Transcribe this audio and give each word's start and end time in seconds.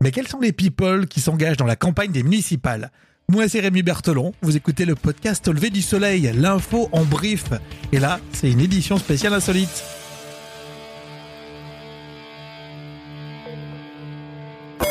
Mais 0.00 0.12
quels 0.12 0.28
sont 0.28 0.38
les 0.38 0.52
people 0.52 1.08
qui 1.08 1.20
s'engagent 1.20 1.56
dans 1.56 1.66
la 1.66 1.74
campagne 1.74 2.12
des 2.12 2.22
municipales 2.22 2.92
Moi, 3.28 3.48
c'est 3.48 3.58
Rémi 3.58 3.82
Berthelon. 3.82 4.32
Vous 4.42 4.56
écoutez 4.56 4.84
le 4.84 4.94
podcast 4.94 5.48
Au 5.48 5.52
lever 5.52 5.70
du 5.70 5.82
soleil, 5.82 6.30
l'info 6.36 6.88
en 6.92 7.04
brief. 7.04 7.46
Et 7.90 7.98
là, 7.98 8.20
c'est 8.32 8.48
une 8.48 8.60
édition 8.60 8.96
spéciale 8.98 9.34
insolite. 9.34 9.82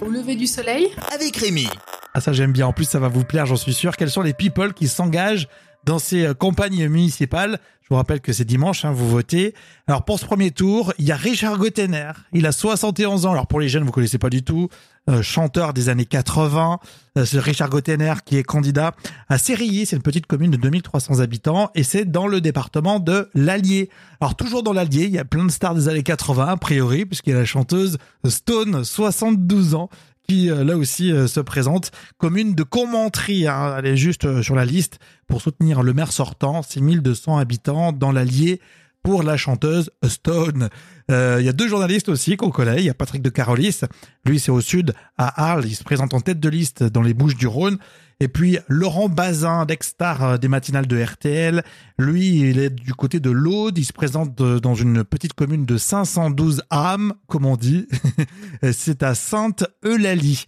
Au 0.01 0.09
lever 0.09 0.35
du 0.35 0.45
soleil 0.45 0.89
avec 1.13 1.37
Rémi. 1.37 1.69
Ah 2.13 2.19
ça 2.19 2.33
j'aime 2.33 2.51
bien, 2.51 2.67
en 2.67 2.73
plus 2.73 2.83
ça 2.83 2.99
va 2.99 3.07
vous 3.07 3.23
plaire 3.23 3.45
j'en 3.45 3.55
suis 3.55 3.73
sûr. 3.73 3.95
Quels 3.95 4.11
sont 4.11 4.23
les 4.23 4.33
people 4.33 4.73
qui 4.73 4.89
s'engagent 4.89 5.47
dans 5.87 5.99
ces 5.99 6.25
euh, 6.25 6.33
campagnes 6.35 6.87
municipales 6.87 7.59
Je 7.81 7.87
vous 7.89 7.95
rappelle 7.95 8.19
que 8.19 8.33
c'est 8.33 8.43
dimanche, 8.43 8.83
hein, 8.83 8.91
vous 8.91 9.09
votez. 9.09 9.55
Alors 9.87 10.03
pour 10.03 10.19
ce 10.19 10.25
premier 10.25 10.51
tour, 10.51 10.93
il 10.99 11.05
y 11.05 11.13
a 11.13 11.15
Richard 11.15 11.57
Gottener, 11.57 12.11
il 12.33 12.45
a 12.45 12.51
71 12.51 13.25
ans. 13.25 13.31
Alors 13.31 13.47
pour 13.47 13.61
les 13.61 13.69
jeunes, 13.69 13.85
vous 13.85 13.91
connaissez 13.91 14.17
pas 14.17 14.29
du 14.29 14.43
tout, 14.43 14.67
euh, 15.09 15.21
chanteur 15.21 15.73
des 15.73 15.87
années 15.87 16.05
80. 16.05 16.79
Euh, 17.17 17.25
Richard 17.35 17.69
Gottener 17.69 18.15
qui 18.25 18.35
est 18.37 18.43
candidat 18.43 18.93
à 19.29 19.37
Sérilly, 19.37 19.85
c'est 19.85 19.95
une 19.95 20.01
petite 20.01 20.27
commune 20.27 20.51
de 20.51 20.57
2300 20.57 21.21
habitants 21.21 21.71
et 21.73 21.83
c'est 21.83 22.03
dans 22.03 22.27
le 22.27 22.41
département 22.41 22.99
de 22.99 23.29
l'Allier. 23.33 23.89
Alors 24.19 24.35
toujours 24.35 24.63
dans 24.63 24.73
l'Allier, 24.73 25.05
il 25.05 25.11
y 25.11 25.19
a 25.19 25.25
plein 25.25 25.45
de 25.45 25.51
stars 25.51 25.73
des 25.73 25.87
années 25.87 26.03
80 26.03 26.47
a 26.47 26.57
priori, 26.57 27.05
puisqu'il 27.05 27.29
y 27.29 27.33
a 27.33 27.39
la 27.39 27.45
chanteuse 27.45 27.97
Stone, 28.25 28.83
72 28.83 29.75
ans, 29.75 29.89
qui 30.27 30.49
euh, 30.49 30.63
là 30.63 30.77
aussi 30.77 31.11
euh, 31.11 31.27
se 31.27 31.39
présente. 31.39 31.91
Commune 32.17 32.53
de 32.53 32.63
Commentry, 32.63 33.47
hein, 33.47 33.75
elle 33.77 33.85
est 33.85 33.97
juste 33.97 34.25
euh, 34.25 34.43
sur 34.43 34.55
la 34.55 34.65
liste 34.65 34.99
pour 35.27 35.41
soutenir 35.41 35.83
le 35.83 35.93
maire 35.93 36.11
sortant, 36.11 36.61
6200 36.61 37.37
habitants 37.37 37.93
dans 37.93 38.11
l'Allier 38.11 38.59
pour 39.07 39.23
la 39.23 39.37
chanteuse 39.37 39.89
Stone. 40.03 40.67
Il 41.07 41.41
y 41.41 41.47
a 41.47 41.53
deux 41.53 41.69
journalistes 41.69 42.09
aussi 42.09 42.35
qu'on 42.35 42.49
connaît. 42.49 42.79
Il 42.79 42.83
y 42.83 42.89
a 42.89 42.93
Patrick 42.93 43.21
de 43.21 43.29
Carolis. 43.29 43.79
Lui, 44.25 44.37
c'est 44.37 44.51
au 44.51 44.59
sud, 44.59 44.93
à 45.17 45.49
Arles. 45.49 45.63
Il 45.65 45.77
se 45.77 45.85
présente 45.85 46.13
en 46.13 46.19
tête 46.19 46.41
de 46.41 46.49
liste 46.49 46.83
dans 46.83 47.01
les 47.01 47.13
Bouches 47.13 47.37
du 47.37 47.47
Rhône. 47.47 47.77
Et 48.19 48.27
puis 48.27 48.57
Laurent 48.67 49.07
Bazin, 49.07 49.65
d'Extar 49.65 50.23
euh, 50.23 50.37
des 50.37 50.49
matinales 50.49 50.87
de 50.87 51.01
RTL, 51.01 51.63
lui, 51.97 52.49
il 52.49 52.59
est 52.59 52.69
du 52.69 52.93
côté 52.93 53.21
de 53.21 53.29
l'Aude, 53.29 53.77
il 53.77 53.85
se 53.85 53.93
présente 53.93 54.41
euh, 54.41 54.59
dans 54.59 54.75
une 54.75 55.05
petite 55.05 55.31
commune 55.31 55.65
de 55.65 55.77
512 55.77 56.63
âmes, 56.69 57.13
comme 57.27 57.45
on 57.45 57.55
dit. 57.55 57.87
C'est 58.73 59.03
à 59.03 59.15
Sainte-Eulalie. 59.15 60.47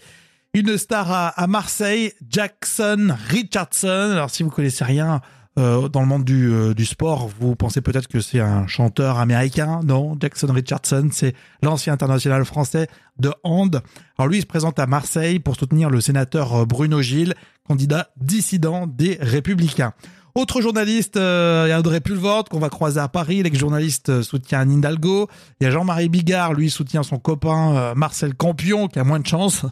Une 0.54 0.78
star 0.78 1.34
à, 1.38 1.48
Marseille, 1.48 2.12
Jackson 2.28 3.16
Richardson. 3.30 4.10
Alors 4.12 4.32
si 4.32 4.44
vous 4.44 4.50
connaissez 4.50 4.84
rien 4.84 5.22
euh, 5.58 5.90
dans 5.90 6.02
le 6.02 6.06
monde 6.06 6.24
du, 6.24 6.52
euh, 6.52 6.74
du 6.74 6.86
sport, 6.86 7.28
vous 7.40 7.56
pensez 7.56 7.82
peut-être 7.82 8.08
que 8.08 8.22
c'est 8.22 8.40
un 8.40 8.68
chanteur 8.68 9.18
américain. 9.18 9.82
Non, 9.84 10.16
Jackson 10.20 10.48
Richardson, 10.54 11.10
c'est 11.12 11.34
l'ancien 11.64 11.94
international 11.94 12.46
français 12.46 12.88
de 13.18 13.34
hand. 13.44 13.82
Alors 14.18 14.30
lui, 14.30 14.38
il 14.38 14.42
se 14.42 14.46
présente 14.46 14.80
à 14.80 14.86
Marseille 14.86 15.40
pour 15.40 15.56
soutenir 15.56 15.90
le 15.90 16.02
sénateur 16.02 16.54
euh, 16.56 16.66
Bruno 16.66 17.02
Gilles, 17.02 17.34
candidat 17.68 18.10
dissident 18.18 18.88
des 18.88 19.18
Républicains. 19.20 19.94
Autre 20.36 20.62
journaliste, 20.62 21.18
euh, 21.18 21.66
il 21.68 21.70
y 21.72 21.74
a 21.74 21.80
André 21.80 22.00
Pulvord 22.00 22.46
qu'on 22.46 22.60
va 22.60 22.70
croiser 22.70 23.00
à 23.00 23.08
Paris. 23.08 23.42
L'ex-journaliste 23.42 24.22
soutient 24.22 24.64
Nindalgo. 24.64 25.28
Il 25.60 25.64
y 25.66 25.68
a 25.68 25.72
Jean-Marie 25.72 26.10
Bigard, 26.10 26.54
lui 26.54 26.70
soutient 26.70 27.04
son 27.04 27.18
copain 27.18 27.94
Marcel 27.96 28.36
Campion, 28.36 28.88
qui 28.88 29.00
a 29.00 29.04
moins 29.04 29.20
de 29.20 29.28
chance. 29.28 29.66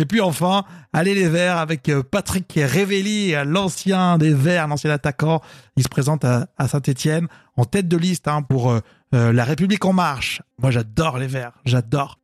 Et 0.00 0.06
puis 0.06 0.22
enfin, 0.22 0.64
allez 0.94 1.14
les 1.14 1.28
Verts 1.28 1.58
avec 1.58 1.90
euh, 1.90 2.02
Patrick 2.02 2.50
Révelli, 2.56 3.34
l'ancien 3.44 4.16
des 4.16 4.32
Verts, 4.32 4.66
l'ancien 4.66 4.90
attaquant. 4.90 5.42
Il 5.76 5.82
se 5.82 5.90
présente 5.90 6.24
à, 6.24 6.46
Saint-Etienne 6.66 7.28
en 7.58 7.66
tête 7.66 7.86
de 7.86 7.98
liste 7.98 8.26
hein, 8.26 8.40
pour 8.40 8.70
euh, 8.70 8.80
euh, 9.14 9.30
La 9.30 9.44
République 9.44 9.84
en 9.84 9.92
marche. 9.92 10.40
Moi 10.58 10.70
j'adore 10.70 11.18
les 11.18 11.26
Verts, 11.26 11.52
j'adore. 11.66 12.18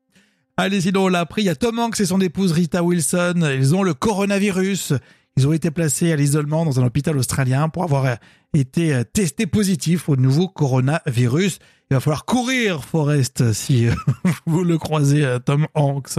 Allez, 0.57 0.81
sinon 0.81 1.05
on 1.05 1.09
l'a 1.09 1.21
appris, 1.21 1.43
il 1.43 1.45
y 1.45 1.51
a 1.51 1.55
Tom 1.55 1.79
Hanks 1.79 2.01
et 2.01 2.07
son 2.07 2.19
épouse 2.23 2.53
Rita 2.53 2.83
Wilson. 2.83 3.47
Ils 3.55 3.75
ont 3.75 3.83
le 3.83 3.93
coronavirus. 3.93 4.95
Ils 5.37 5.47
ont 5.47 5.53
été 5.53 5.71
placés 5.71 6.11
à 6.13 6.17
l'isolement 6.17 6.65
dans 6.65 6.81
un 6.81 6.87
hôpital 6.87 7.15
australien 7.19 7.69
pour 7.69 7.83
avoir 7.83 8.17
été 8.55 9.03
testés 9.13 9.47
positifs 9.47 10.09
au 10.09 10.17
nouveau 10.17 10.49
coronavirus. 10.49 11.59
Il 11.91 11.95
va 11.95 12.01
falloir 12.01 12.25
courir, 12.25 12.85
Forrest, 12.85 13.53
si 13.53 13.87
vous 14.47 14.65
le 14.65 14.79
croisez, 14.79 15.37
Tom 15.45 15.67
Hanks. 15.75 16.19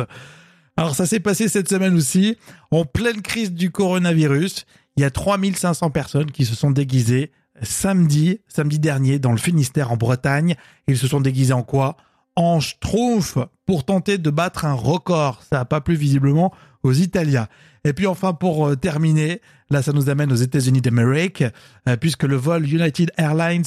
Alors 0.80 0.94
ça 0.94 1.08
s'est 1.08 1.20
passé 1.20 1.50
cette 1.50 1.68
semaine 1.68 1.96
aussi, 1.96 2.38
en 2.70 2.86
pleine 2.86 3.24
crise 3.24 3.52
du 3.52 3.72
coronavirus. 3.72 4.68
Il 4.96 5.02
y 5.02 5.06
a 5.06 5.10
3500 5.10 5.90
personnes 5.90 6.32
qui 6.32 6.46
se 6.46 6.56
sont 6.56 6.70
déguisées 6.70 7.32
samedi, 7.64 8.42
samedi 8.48 8.78
dernier 8.78 9.18
dans 9.18 9.32
le 9.32 9.40
Finistère 9.40 9.92
en 9.92 9.98
Bretagne. 9.98 10.56
Ils 10.88 10.98
se 11.00 11.08
sont 11.08 11.20
déguisés 11.20 11.54
en 11.54 11.64
quoi? 11.64 11.98
En 12.36 12.60
schtroumpf 12.60 13.40
pour 13.66 13.86
tenter 13.86 14.20
de 14.20 14.30
battre 14.30 14.66
un 14.66 14.74
record. 14.74 15.42
Ça 15.50 15.58
n'a 15.58 15.66
pas 15.66 15.82
plu 15.82 15.96
visiblement 15.96 16.54
aux 16.84 16.94
Italiens. 16.94 17.48
Et 17.84 17.94
puis 17.94 18.06
enfin 18.06 18.34
pour 18.34 18.68
euh, 18.68 18.76
terminer, 18.76 19.42
là 19.72 19.82
ça 19.82 19.94
nous 19.94 20.10
amène 20.10 20.32
aux 20.32 20.36
États-Unis 20.36 20.82
d'Amérique, 20.82 21.44
euh, 21.88 21.98
puisque 21.98 22.24
le 22.24 22.36
vol 22.36 22.72
United 22.72 23.12
Airlines 23.18 23.64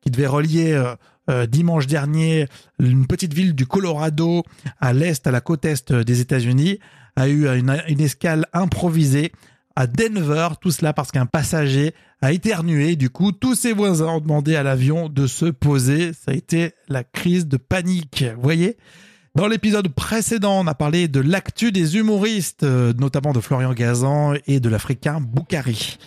qui 0.00 0.10
devait 0.10 0.26
relier 0.26 0.72
euh, 1.28 1.46
dimanche 1.46 1.86
dernier, 1.86 2.46
une 2.78 3.06
petite 3.06 3.34
ville 3.34 3.54
du 3.54 3.66
Colorado 3.66 4.44
à 4.80 4.92
l'est, 4.92 5.26
à 5.26 5.30
la 5.30 5.40
côte 5.40 5.64
est 5.64 5.92
des 5.92 6.20
États-Unis, 6.20 6.78
a 7.16 7.28
eu 7.28 7.48
une, 7.48 7.82
une, 7.88 8.00
escale 8.00 8.46
improvisée 8.52 9.32
à 9.76 9.86
Denver, 9.86 10.48
tout 10.60 10.70
cela 10.70 10.92
parce 10.92 11.12
qu'un 11.12 11.26
passager 11.26 11.94
a 12.20 12.32
éternué. 12.32 12.96
Du 12.96 13.10
coup, 13.10 13.32
tous 13.32 13.54
ses 13.54 13.72
voisins 13.72 14.08
ont 14.08 14.20
demandé 14.20 14.56
à 14.56 14.62
l'avion 14.62 15.08
de 15.08 15.26
se 15.26 15.46
poser. 15.46 16.12
Ça 16.12 16.32
a 16.32 16.34
été 16.34 16.72
la 16.88 17.04
crise 17.04 17.46
de 17.46 17.56
panique. 17.56 18.24
Vous 18.36 18.42
voyez? 18.42 18.76
Dans 19.34 19.46
l'épisode 19.46 19.86
précédent, 19.88 20.60
on 20.60 20.66
a 20.66 20.74
parlé 20.74 21.06
de 21.06 21.20
l'actu 21.20 21.70
des 21.70 21.96
humoristes, 21.96 22.64
euh, 22.64 22.92
notamment 22.98 23.32
de 23.32 23.40
Florian 23.40 23.72
Gazan 23.72 24.34
et 24.48 24.58
de 24.58 24.68
l'Africain 24.68 25.20
Boukari. 25.20 25.98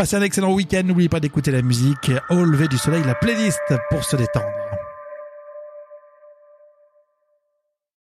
Passez 0.00 0.16
un 0.16 0.22
excellent 0.22 0.54
week-end. 0.54 0.80
N'oubliez 0.82 1.10
pas 1.10 1.20
d'écouter 1.20 1.50
la 1.50 1.60
musique 1.60 2.10
au 2.30 2.42
lever 2.42 2.68
du 2.68 2.78
soleil, 2.78 3.02
la 3.04 3.14
playlist 3.14 3.60
pour 3.90 4.02
se 4.02 4.16
détendre. 4.16 4.69